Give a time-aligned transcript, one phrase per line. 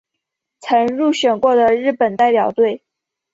[0.61, 2.81] 曾入选过的日本代表队。